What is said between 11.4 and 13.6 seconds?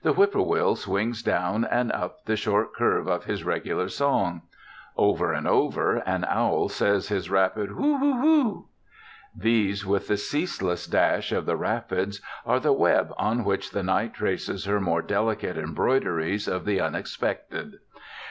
the rapids, are the web on